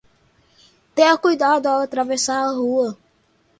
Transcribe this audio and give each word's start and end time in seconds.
Tenha 0.95 1.15
cuidado 1.17 1.67
ao 1.69 1.81
atravessar 1.81 2.39
a 2.43 2.47
rua 2.51 2.97